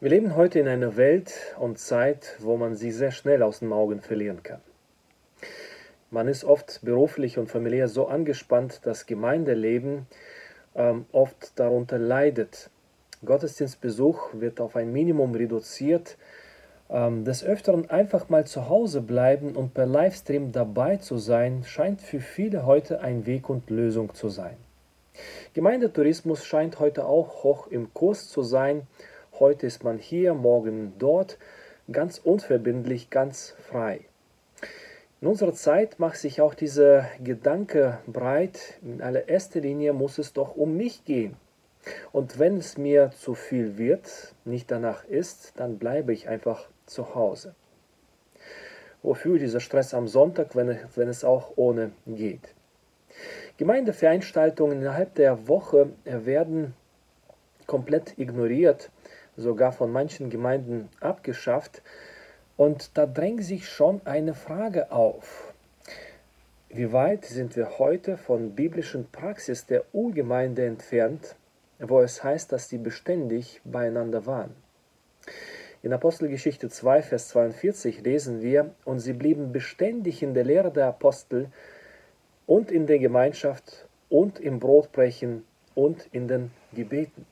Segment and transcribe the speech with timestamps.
[0.00, 3.72] Wir leben heute in einer Welt und Zeit, wo man sie sehr schnell aus den
[3.72, 4.60] Augen verlieren kann.
[6.12, 10.06] Man ist oft beruflich und familiär so angespannt, dass Gemeindeleben
[10.76, 12.70] ähm, oft darunter leidet.
[13.24, 16.16] Gottesdienstbesuch wird auf ein Minimum reduziert.
[16.88, 22.02] Ähm, des Öfteren einfach mal zu Hause bleiben und per Livestream dabei zu sein, scheint
[22.02, 24.58] für viele heute ein Weg und Lösung zu sein.
[25.54, 28.86] Gemeindetourismus scheint heute auch hoch im Kurs zu sein
[29.40, 31.38] Heute ist man hier, morgen dort,
[31.92, 34.00] ganz unverbindlich, ganz frei.
[35.20, 40.56] In unserer Zeit macht sich auch dieser Gedanke breit, in allererster Linie muss es doch
[40.56, 41.36] um mich gehen.
[42.10, 47.14] Und wenn es mir zu viel wird, nicht danach ist, dann bleibe ich einfach zu
[47.14, 47.54] Hause.
[49.04, 52.54] Wofür dieser Stress am Sonntag, wenn, wenn es auch ohne geht?
[53.56, 56.74] Gemeindeveranstaltungen innerhalb der Woche werden
[57.68, 58.90] komplett ignoriert
[59.38, 61.80] sogar von manchen Gemeinden abgeschafft.
[62.56, 65.54] Und da drängt sich schon eine Frage auf.
[66.68, 71.36] Wie weit sind wir heute von biblischen Praxis der Urgemeinde entfernt,
[71.78, 74.54] wo es heißt, dass sie beständig beieinander waren?
[75.80, 80.86] In Apostelgeschichte 2, Vers 42 lesen wir, und sie blieben beständig in der Lehre der
[80.88, 81.46] Apostel
[82.46, 87.24] und in der Gemeinschaft und im Brotbrechen und in den Gebeten.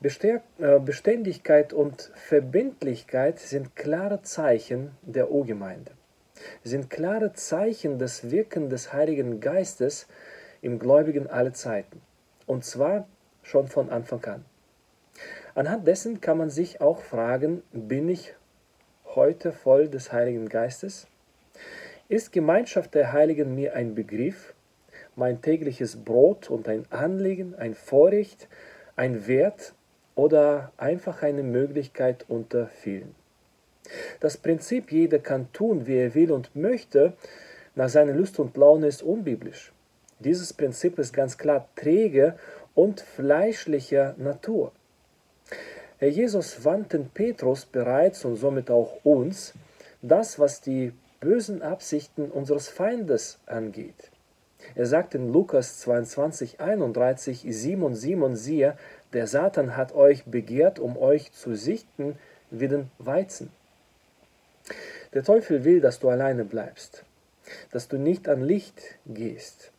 [0.00, 5.90] Äh, Beständigkeit und Verbindlichkeit sind klare Zeichen der Urgemeinde,
[6.62, 10.06] sind klare Zeichen des Wirken des Heiligen Geistes
[10.62, 12.00] im Gläubigen aller Zeiten,
[12.46, 13.08] und zwar
[13.42, 14.44] schon von Anfang an.
[15.56, 18.36] Anhand dessen kann man sich auch fragen, bin ich
[19.16, 21.08] heute voll des Heiligen Geistes?
[22.08, 24.54] Ist Gemeinschaft der Heiligen mir ein Begriff,
[25.16, 28.46] mein tägliches Brot und ein Anliegen, ein Vorrecht,
[28.94, 29.74] ein Wert,
[30.18, 33.14] oder einfach eine Möglichkeit unter vielen.
[34.18, 37.12] Das Prinzip, jeder kann tun, wie er will und möchte,
[37.76, 39.72] nach seiner Lust und Laune ist unbiblisch.
[40.18, 42.34] Dieses Prinzip ist ganz klar träge
[42.74, 44.72] und fleischlicher Natur.
[45.98, 49.54] Herr Jesus wandte Petrus bereits und somit auch uns
[50.02, 54.10] das, was die bösen Absichten unseres Feindes angeht.
[54.74, 58.76] Er sagt in Lukas 22, 31, Simon, Simon, siehe,
[59.12, 62.16] der Satan hat euch begehrt, um euch zu sichten
[62.50, 63.50] wie den Weizen.
[65.14, 67.04] Der Teufel will, dass du alleine bleibst,
[67.72, 69.72] dass du nicht an Licht gehst.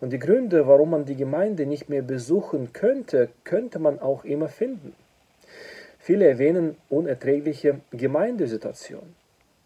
[0.00, 4.48] Und die Gründe, warum man die Gemeinde nicht mehr besuchen könnte, könnte man auch immer
[4.48, 4.94] finden.
[5.98, 9.14] Viele erwähnen unerträgliche Gemeindesituation.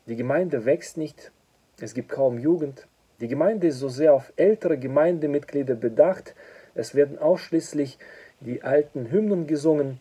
[0.07, 1.33] Die Gemeinde wächst nicht,
[1.81, 2.87] es gibt kaum Jugend.
[3.21, 6.37] Die Gemeinde ist so sehr auf ältere Gemeindemitglieder bedacht,
[6.77, 7.99] es werden ausschließlich
[8.41, 10.01] die alten Hymnen gesungen.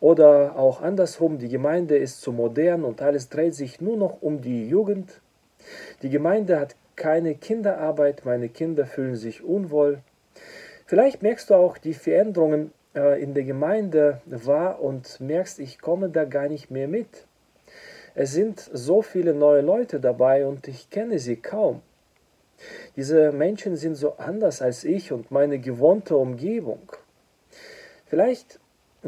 [0.00, 4.40] Oder auch andersrum, die Gemeinde ist zu modern und alles dreht sich nur noch um
[4.40, 5.20] die Jugend.
[6.02, 9.98] Die Gemeinde hat keine Kinderarbeit, meine Kinder fühlen sich unwohl.
[10.86, 16.10] Vielleicht merkst du auch die Veränderungen äh, in der Gemeinde wahr und merkst, ich komme
[16.10, 17.26] da gar nicht mehr mit.
[18.14, 21.80] Es sind so viele neue Leute dabei und ich kenne sie kaum.
[22.96, 26.92] Diese Menschen sind so anders als ich und meine gewohnte Umgebung.
[28.06, 28.60] Vielleicht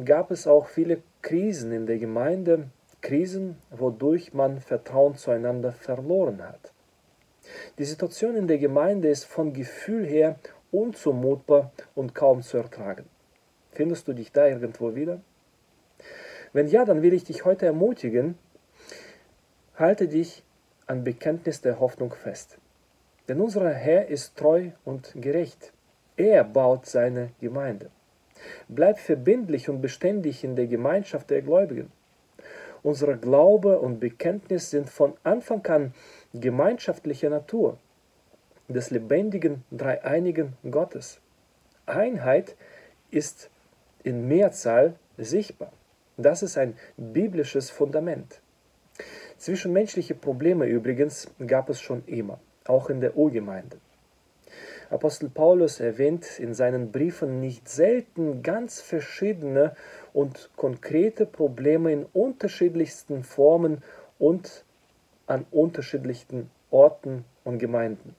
[0.05, 2.71] gab es auch viele Krisen in der Gemeinde,
[3.01, 6.73] Krisen, wodurch man Vertrauen zueinander verloren hat.
[7.79, 10.39] Die Situation in der Gemeinde ist vom Gefühl her
[10.71, 13.05] unzumutbar und kaum zu ertragen.
[13.73, 15.21] Findest du dich da irgendwo wieder?
[16.53, 18.39] Wenn ja, dann will ich dich heute ermutigen,
[19.77, 20.45] halte dich
[20.87, 22.59] an Bekenntnis der Hoffnung fest.
[23.29, 25.73] Denn unser Herr ist treu und gerecht.
[26.17, 27.91] Er baut seine Gemeinde.
[28.69, 31.91] Bleib verbindlich und beständig in der Gemeinschaft der Gläubigen.
[32.83, 35.95] Unsere Glaube und Bekenntnis sind von Anfang an
[36.35, 37.79] gemeinschaftlicher Natur,
[38.69, 41.21] des lebendigen, dreieinigen Gottes.
[41.87, 42.57] Einheit
[43.11, 43.51] ist
[44.03, 45.73] in Mehrzahl sichtbar.
[46.17, 48.41] Das ist ein biblisches Fundament.
[49.39, 53.79] Zwischenmenschliche Probleme übrigens gab es schon immer, auch in der Urgemeinde.
[54.91, 59.75] Apostel Paulus erwähnt in seinen Briefen nicht selten ganz verschiedene
[60.13, 63.83] und konkrete Probleme in unterschiedlichsten Formen
[64.19, 64.65] und
[65.27, 68.15] an unterschiedlichsten Orten und Gemeinden.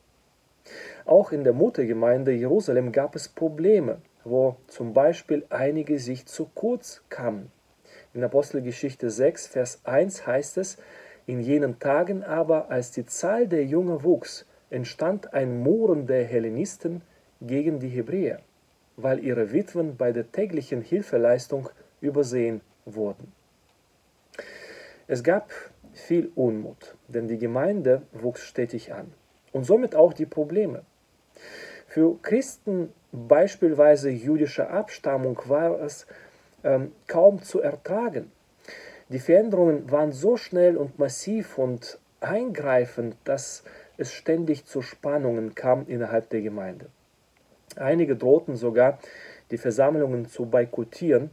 [1.05, 7.03] Auch in der Muttergemeinde Jerusalem gab es Probleme, wo zum Beispiel einige sich zu kurz
[7.09, 7.51] kamen.
[8.13, 10.77] In Apostelgeschichte 6, Vers 1 heißt es,
[11.27, 17.01] in jenen Tagen aber, als die Zahl der Jünger wuchs, entstand ein Murren der Hellenisten
[17.41, 18.39] gegen die Hebräer,
[18.97, 21.69] weil ihre Witwen bei der täglichen Hilfeleistung
[22.01, 23.31] übersehen wurden.
[25.07, 25.51] Es gab
[25.93, 29.11] viel Unmut, denn die Gemeinde wuchs stetig an
[29.51, 30.83] und somit auch die Probleme.
[31.87, 36.05] Für Christen beispielsweise jüdischer Abstammung war es
[36.63, 38.31] ähm, kaum zu ertragen.
[39.09, 43.63] Die Veränderungen waren so schnell und massiv und eingreifend, dass
[43.97, 46.87] es ständig zu Spannungen kam innerhalb der Gemeinde.
[47.75, 48.97] Einige drohten sogar,
[49.51, 51.29] die Versammlungen zu boykottieren,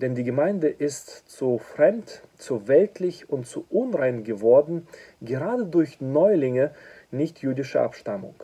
[0.00, 4.86] denn die Gemeinde ist zu fremd, zu weltlich und zu unrein geworden,
[5.20, 6.70] gerade durch Neulinge
[7.10, 8.34] nicht jüdischer Abstammung.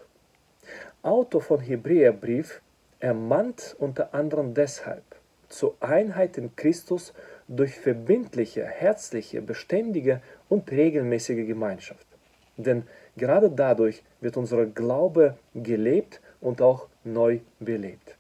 [1.03, 2.63] Autor von Hebräerbrief
[3.01, 5.05] ermahnt unter anderem deshalb
[5.49, 7.13] zur Einheit in Christus
[7.57, 12.07] durch verbindliche, herzliche, beständige und regelmäßige Gemeinschaft.
[12.57, 12.85] Denn
[13.17, 18.17] gerade dadurch wird unser Glaube gelebt und auch neu belebt.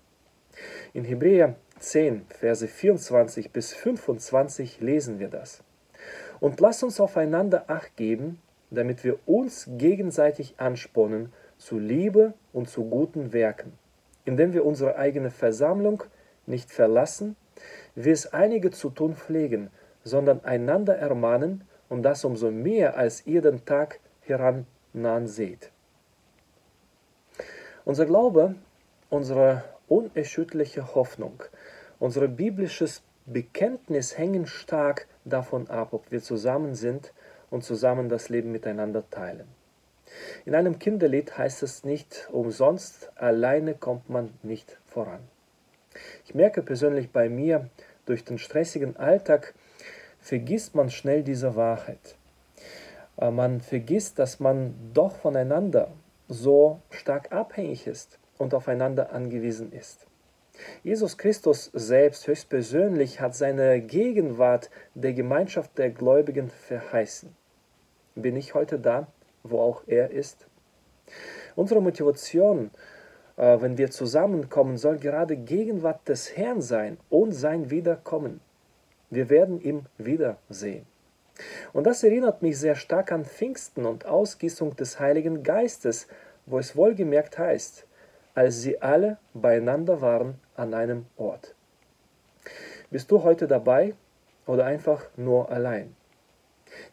[0.93, 5.63] In Hebräer 10, Verse 24 bis 25 lesen wir das.
[6.41, 8.41] Und lasst uns aufeinander acht geben,
[8.71, 13.73] damit wir uns gegenseitig anspornen zu Liebe und zu guten Werken,
[14.25, 16.03] indem wir unsere eigene Versammlung
[16.47, 17.37] nicht verlassen,
[17.95, 19.71] wie es einige zu tun pflegen,
[20.05, 25.71] sondern einander ermahnen und das umso mehr, als ihr den Tag herannahen seht.
[27.85, 28.55] Unser Glaube,
[29.11, 31.43] unsere unerschütterliche Hoffnung,
[31.99, 37.13] unser biblisches Bekenntnis hängen stark davon ab, ob wir zusammen sind
[37.51, 39.47] und zusammen das Leben miteinander teilen.
[40.45, 45.21] In einem Kinderlied heißt es nicht umsonst, alleine kommt man nicht voran.
[46.25, 47.69] Ich merke persönlich bei mir,
[48.07, 49.55] durch den stressigen Alltag
[50.21, 52.17] vergisst man schnell diese Wahrheit.
[53.17, 55.93] Äh, man vergisst, dass man doch voneinander
[56.29, 60.07] so stark abhängig ist und aufeinander angewiesen ist.
[60.83, 67.35] Jesus Christus selbst höchstpersönlich hat seine Gegenwart der Gemeinschaft der Gläubigen verheißen.
[68.15, 69.07] Bin ich heute da,
[69.43, 70.47] wo auch er ist?
[71.57, 72.71] Unsere Motivation
[73.37, 78.41] äh, wenn wir zusammenkommen, soll gerade Gegenwart des Herrn sein und sein Wiederkommen.
[79.11, 80.87] Wir werden ihn wiedersehen.
[81.73, 86.07] Und das erinnert mich sehr stark an Pfingsten und Ausgießung des Heiligen Geistes,
[86.47, 87.87] wo es wohlgemerkt heißt,
[88.35, 91.55] als sie alle beieinander waren an einem Ort.
[92.91, 93.95] Bist du heute dabei
[94.47, 95.95] oder einfach nur allein?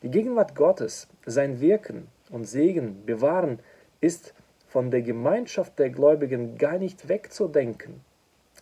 [0.03, 3.59] Die Gegenwart Gottes, sein Wirken und Segen bewahren,
[4.01, 4.33] ist
[4.69, 8.01] von der Gemeinschaft der Gläubigen gar nicht wegzudenken.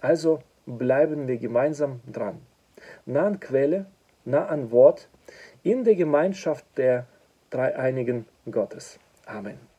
[0.02, 2.40] Also bleiben wir gemeinsam dran.
[3.06, 3.86] Nah an Quelle,
[4.26, 5.10] nah an Wort,
[5.64, 7.06] in der Gemeinschaft der
[7.50, 9.00] dreieinigen Gottes.
[9.26, 9.77] Amen.